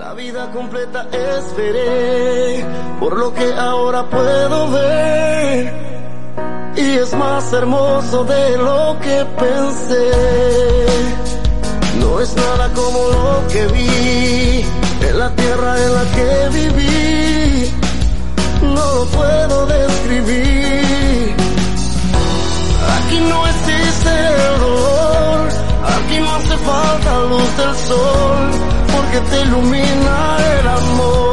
[0.00, 2.64] La vida completa esperé
[2.98, 5.74] por lo que ahora puedo ver
[6.74, 10.10] y es más hermoso de lo que pensé.
[12.00, 14.64] No es nada como lo que vi
[15.06, 17.70] en la tierra en la que viví.
[18.74, 21.34] No lo puedo describir.
[22.96, 25.48] Aquí no existe el dolor,
[25.94, 28.69] aquí no hace falta luz del sol,
[29.00, 31.29] porque te ilumina el amor.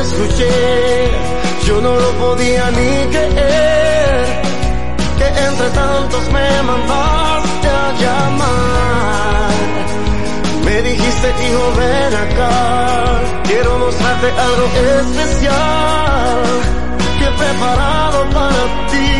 [0.00, 1.10] Escuché,
[1.66, 4.42] yo no lo podía ni creer,
[5.18, 9.50] que entre tantos me mandaste a llamar.
[10.64, 14.66] Me dijiste, hijo, ven acá, quiero mostrarte algo
[15.00, 16.42] especial
[17.18, 19.12] que he preparado para ti.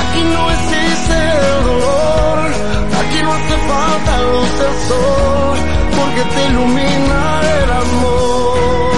[0.00, 2.50] Aquí no existe el dolor,
[3.00, 5.59] aquí no hace falta luz del sol,
[6.24, 8.89] te ilumina el amor.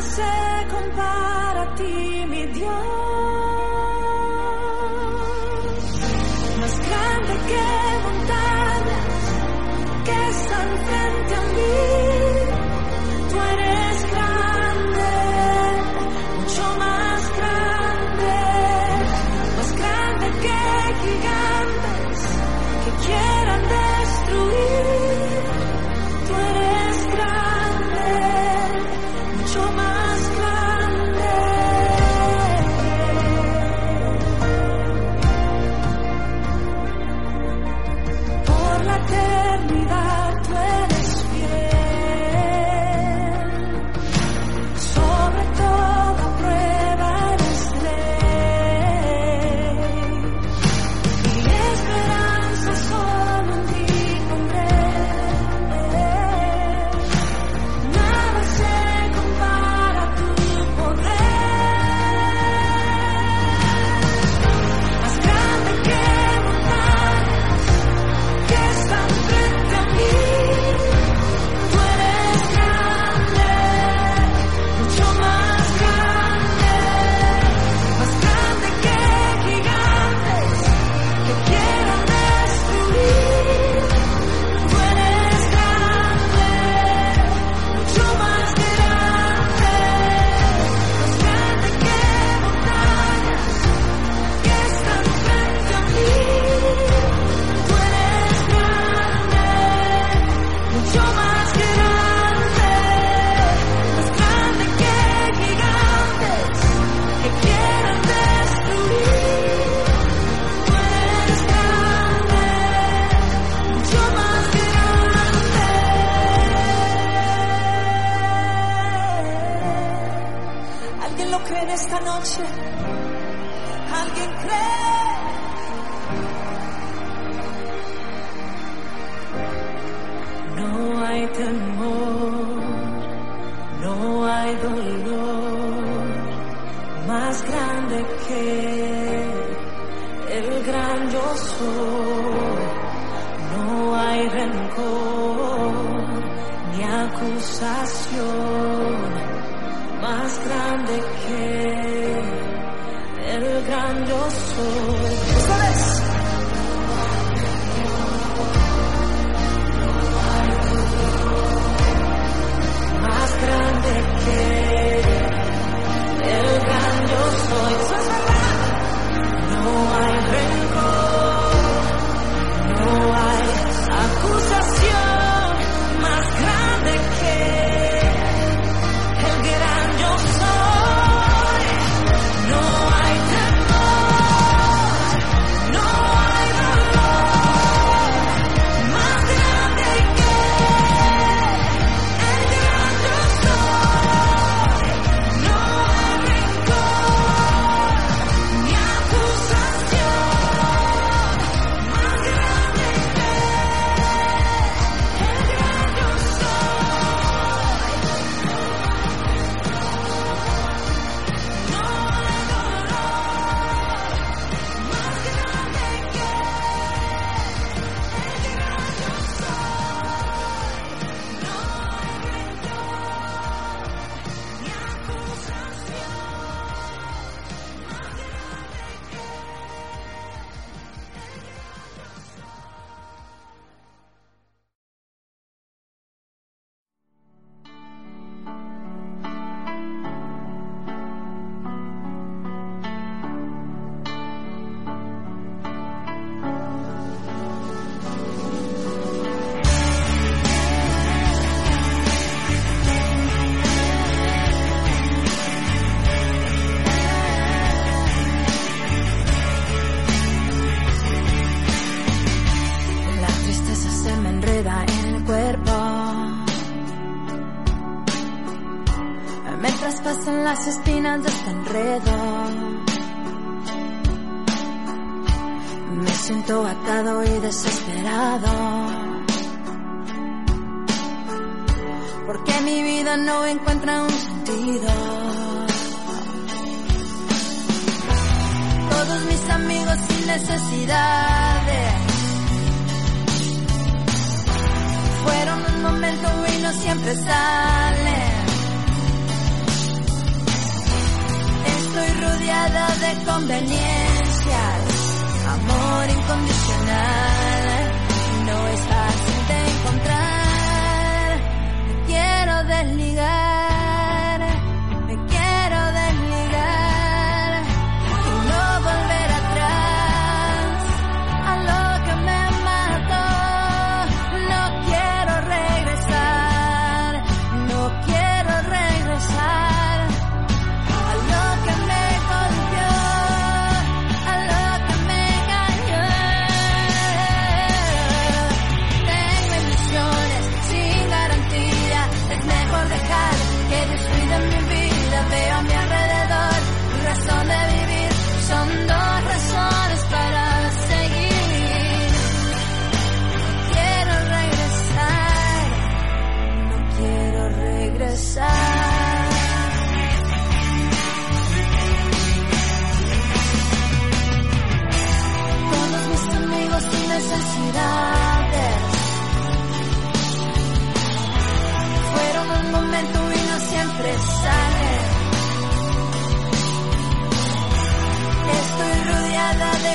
[0.00, 3.37] se compara a ti, mi Dios.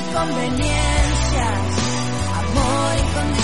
[0.01, 1.59] Conveniencias,
[2.41, 3.42] amor incondicional,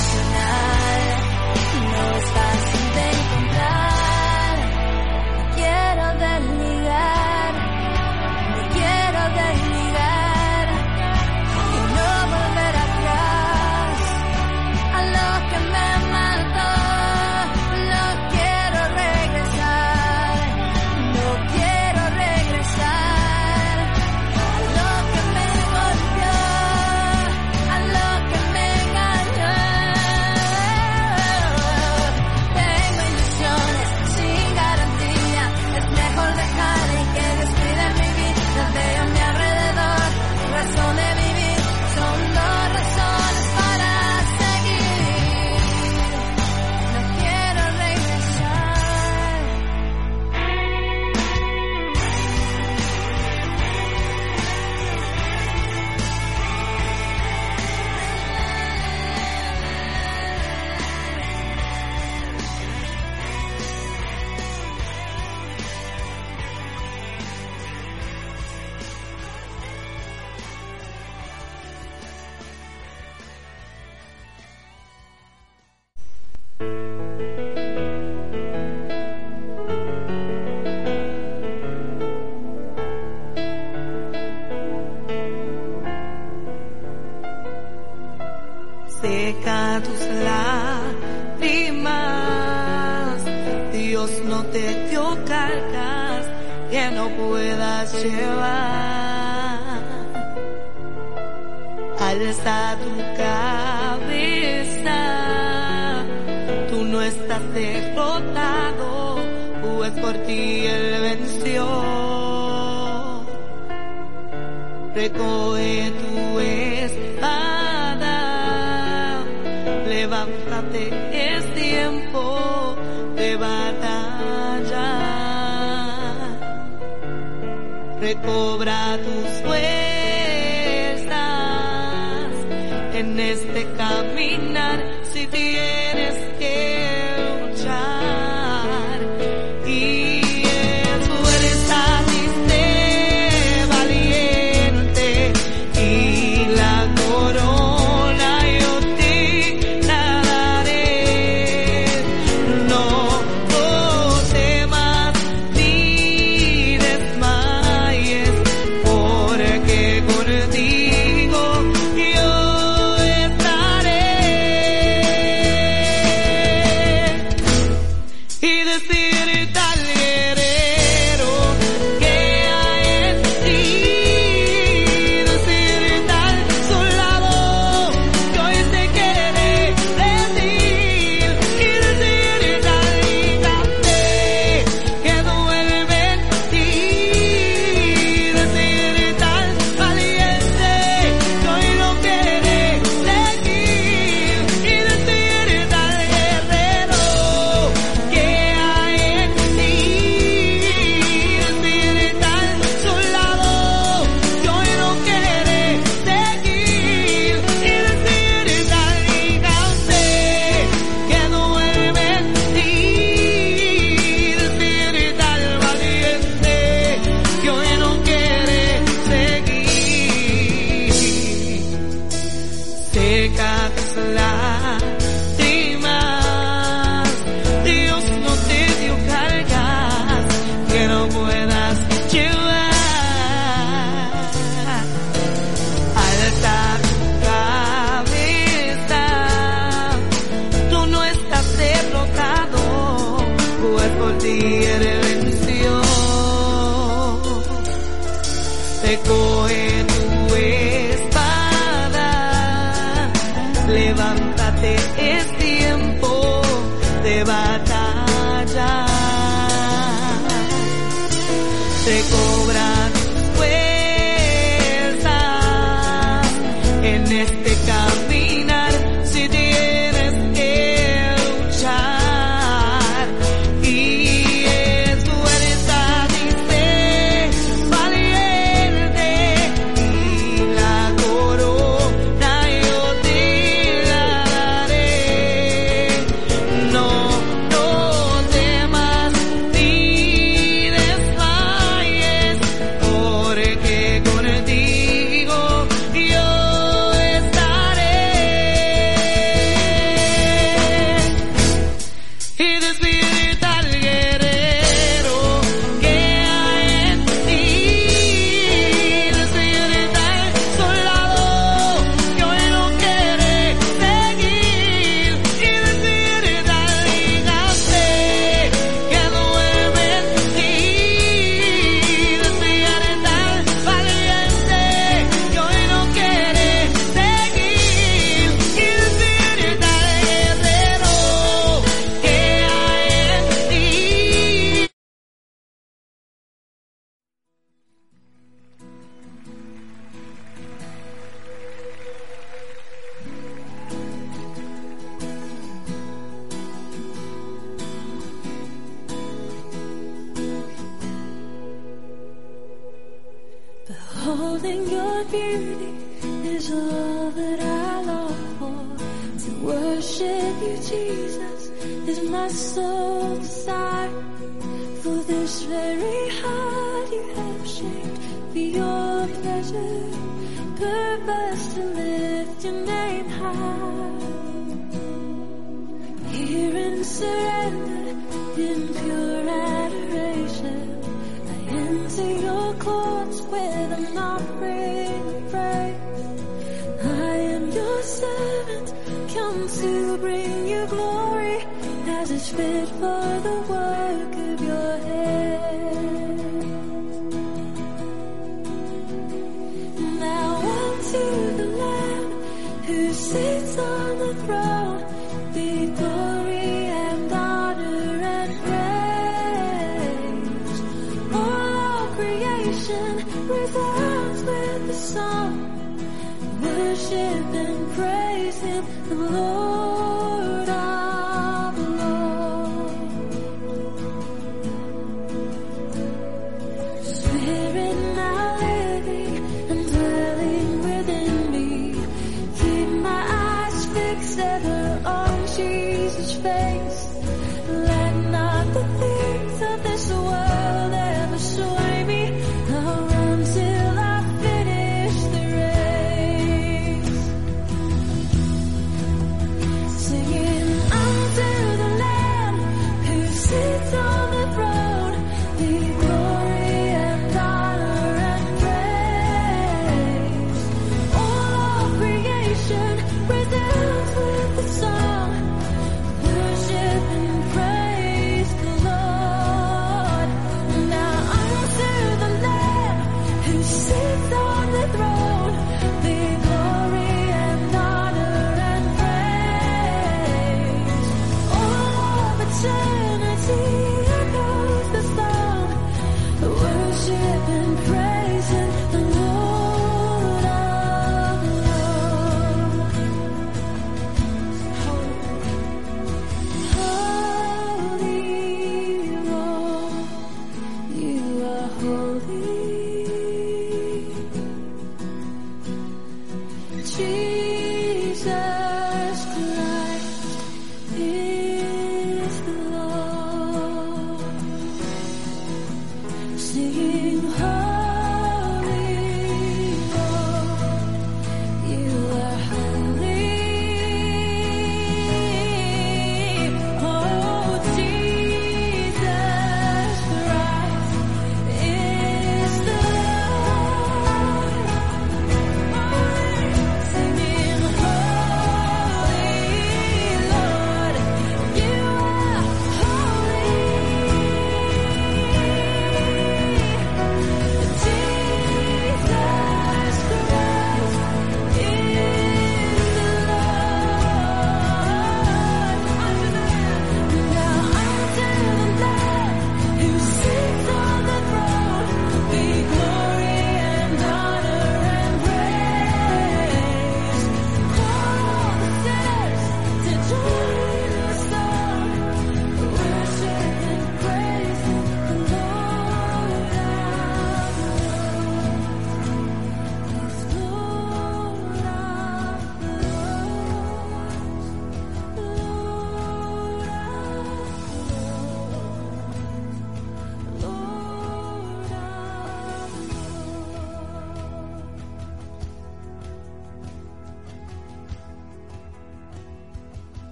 [418.87, 419.28] the Lord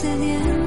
[0.00, 0.59] 思念。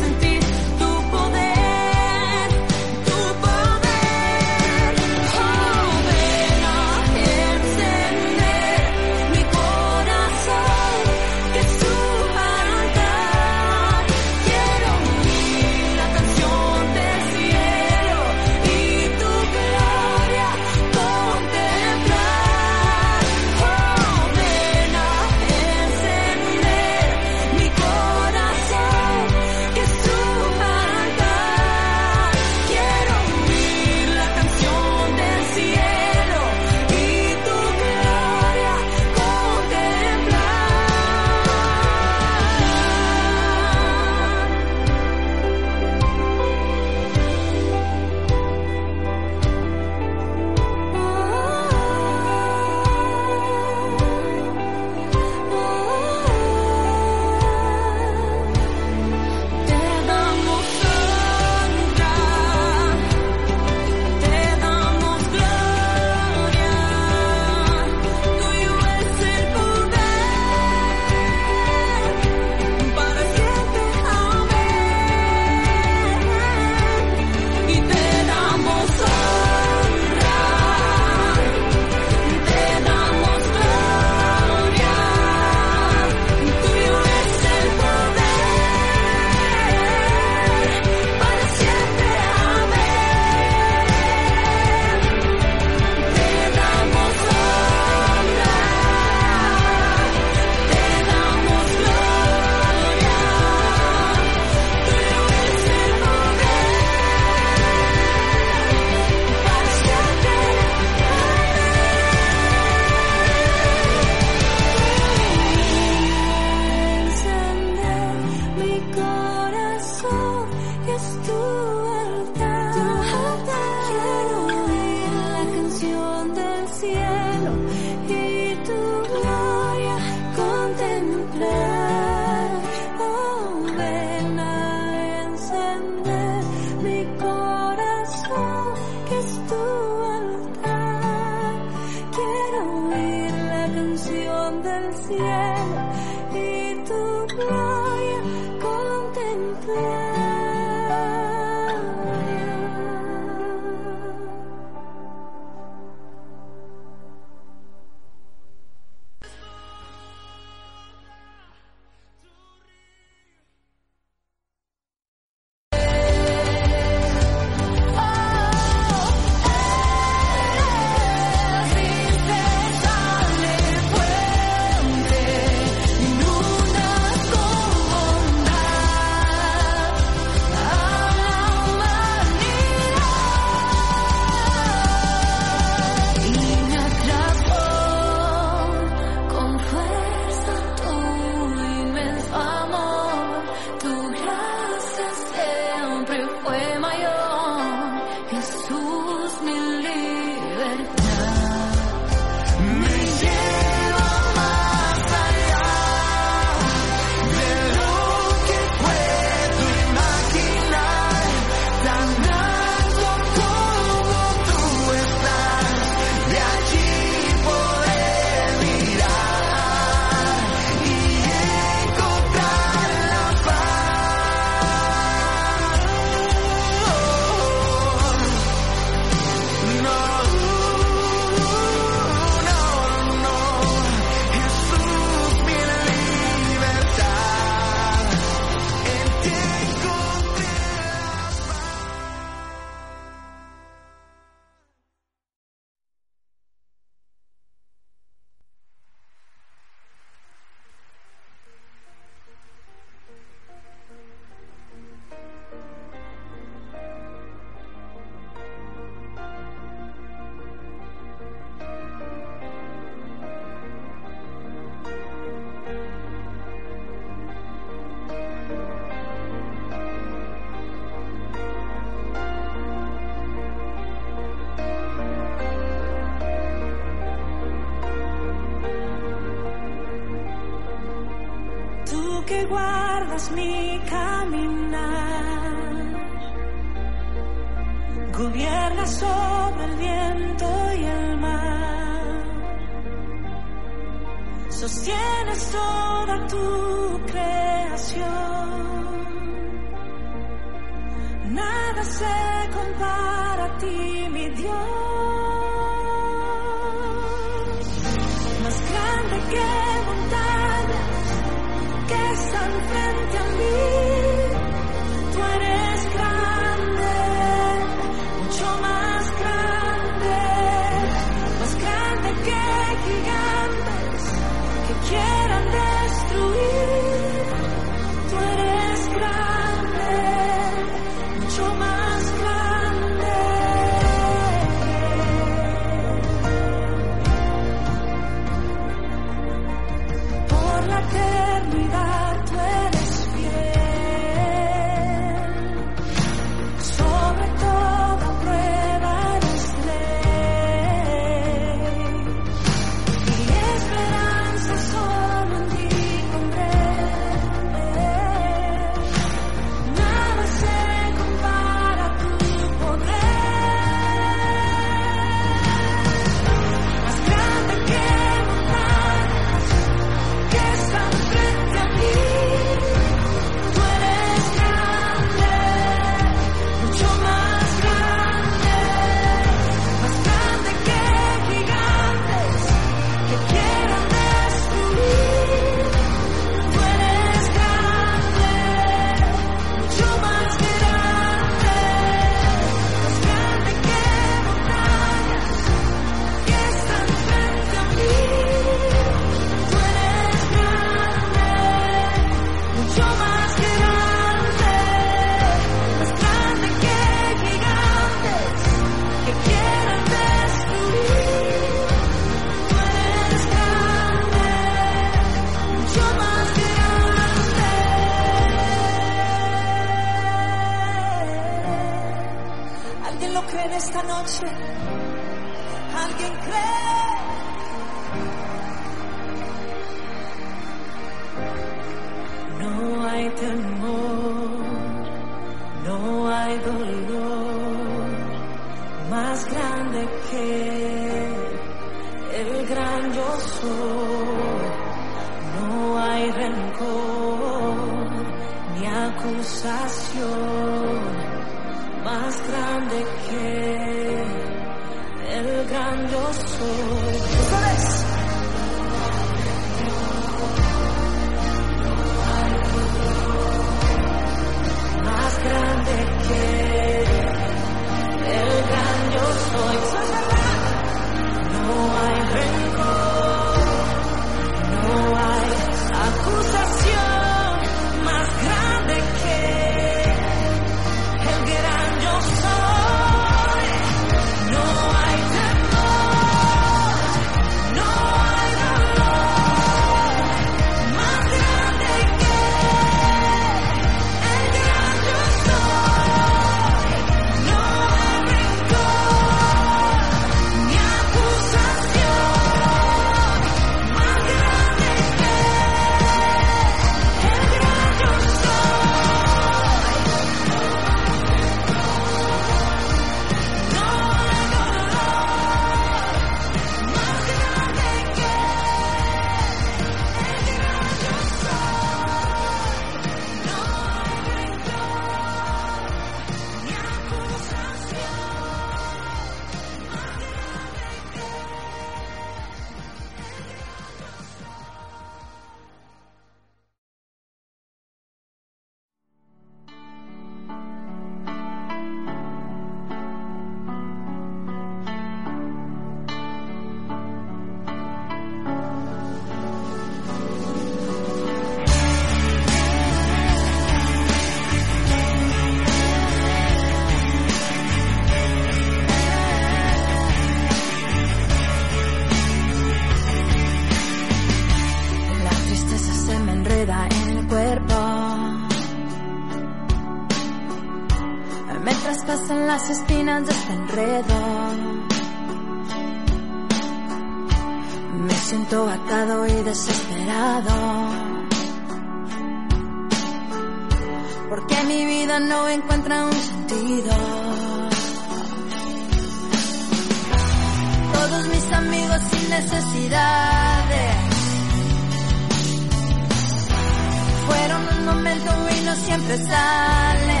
[597.74, 600.00] momento y no siempre sale.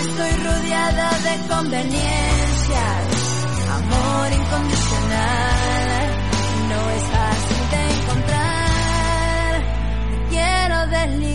[0.00, 3.02] Estoy rodeada de conveniencias,
[3.78, 6.06] amor incondicional,
[6.70, 9.52] no es fácil de encontrar.
[10.30, 11.31] Quiero desligar.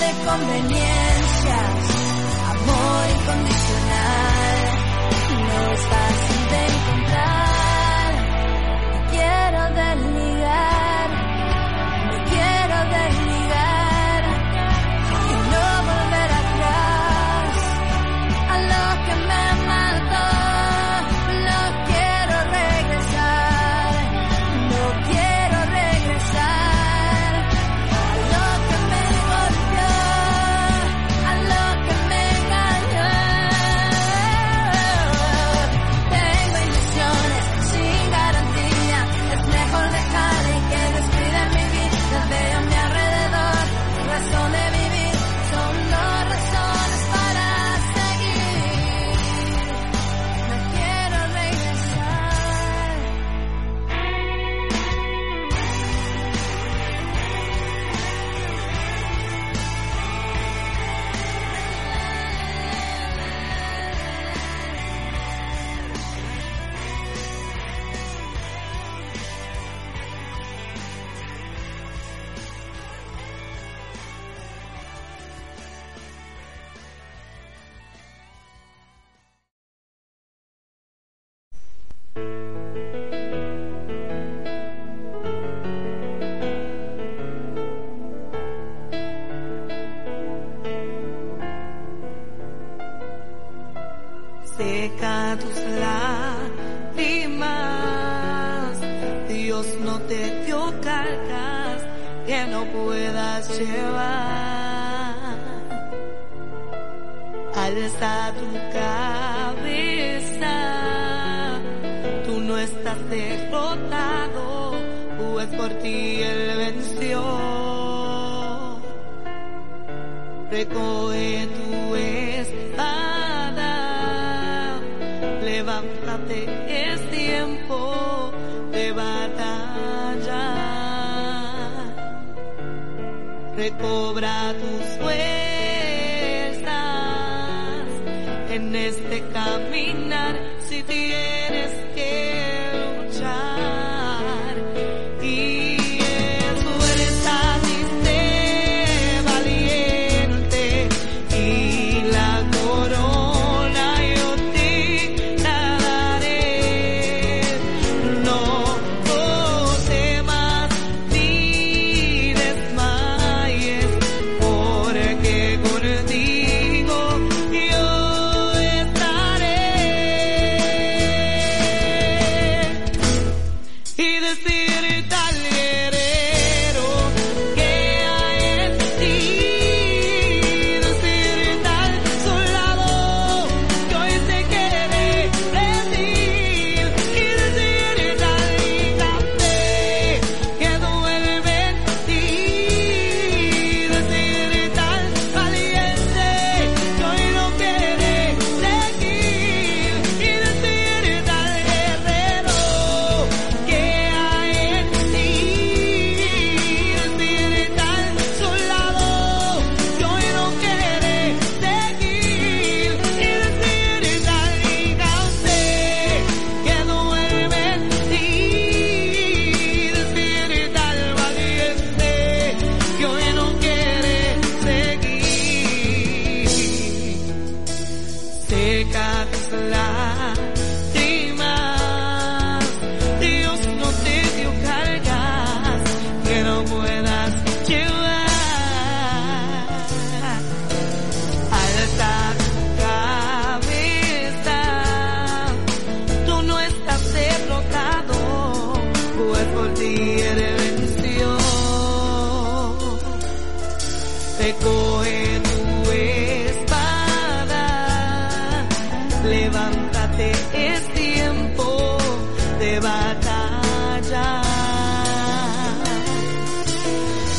[0.00, 1.84] de conveniencias,
[2.52, 4.58] amor incondicional,
[5.48, 6.15] no es.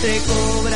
[0.01, 0.66] te cobraré.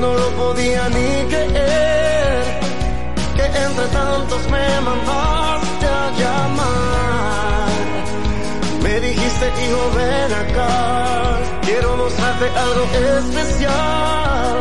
[0.00, 2.60] no lo podía ni creer
[3.36, 7.68] que entre tantos me mandaste a llamar.
[8.82, 12.84] Me dijiste, hijo, ven acá, quiero mostrarte algo
[13.18, 14.60] especial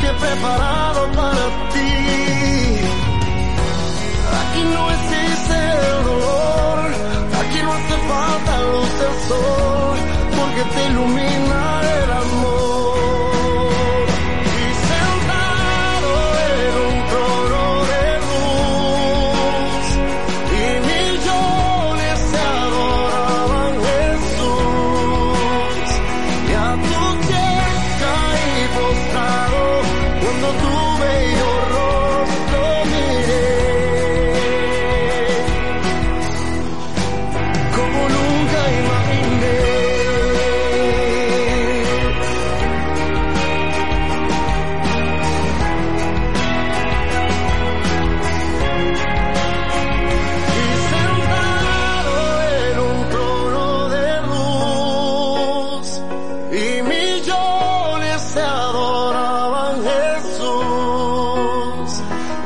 [0.00, 0.83] que preparar.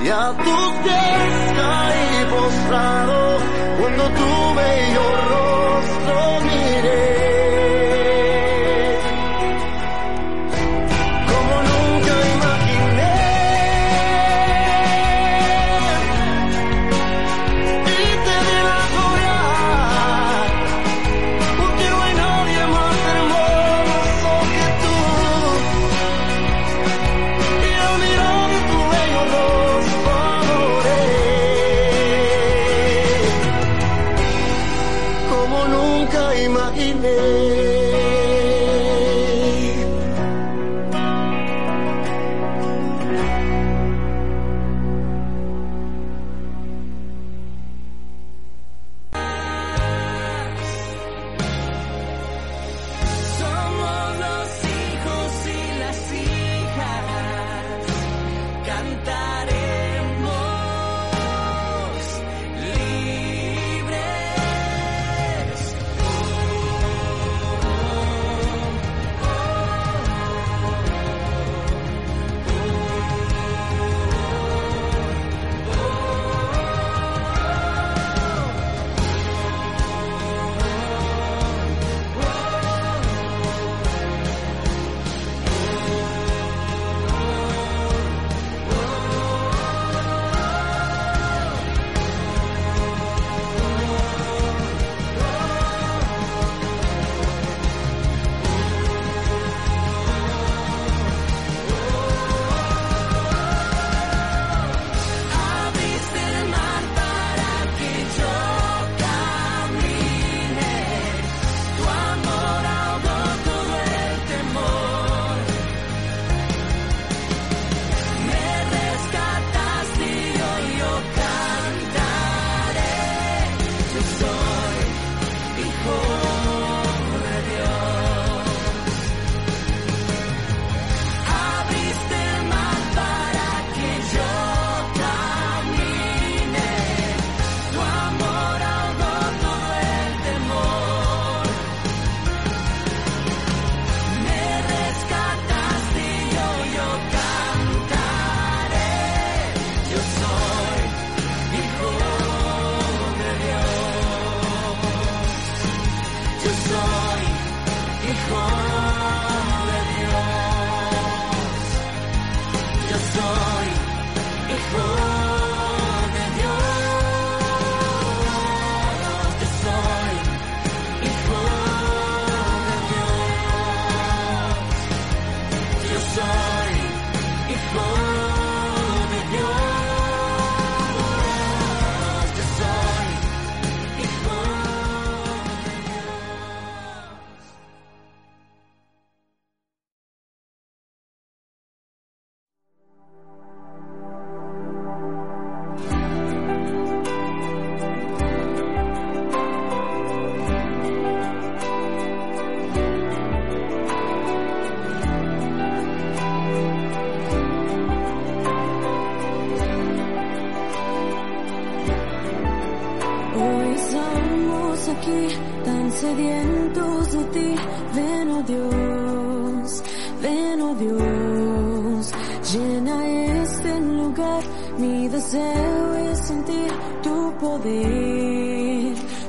[0.09, 3.39] y a tus pies caí postrado
[3.79, 5.28] cuando tú me.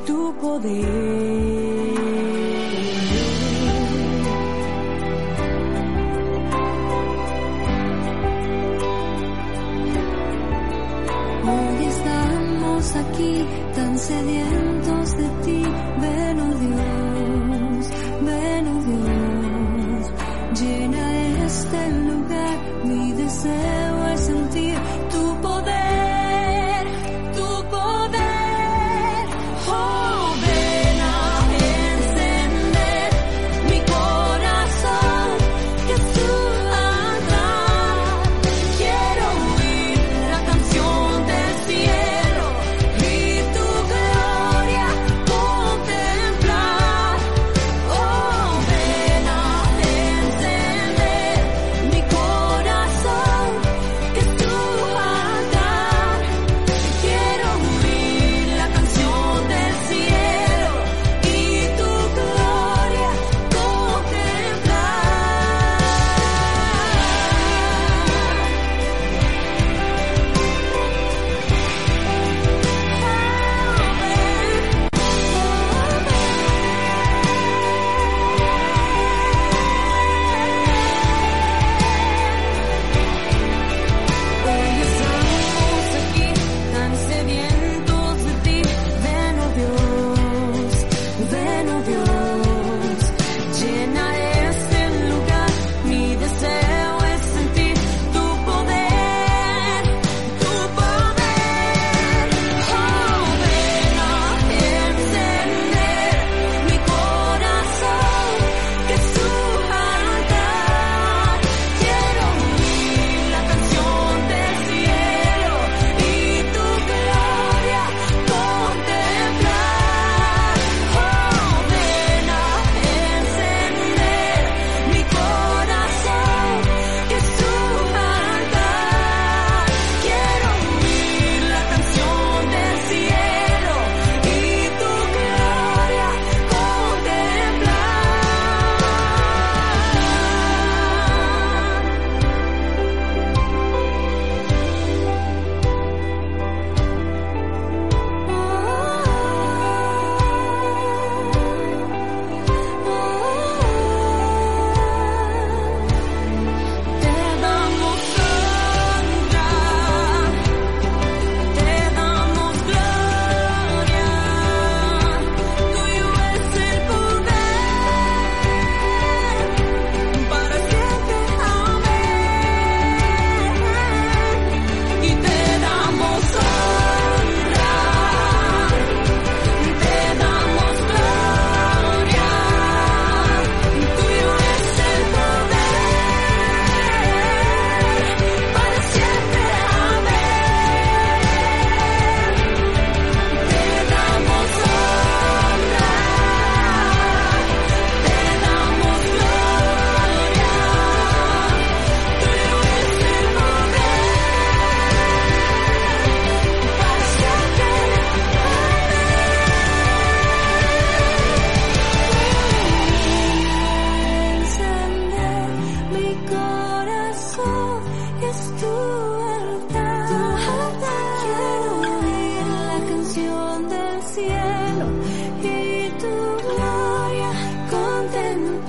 [0.10, 1.79] Tu poder.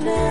[0.01, 0.30] now.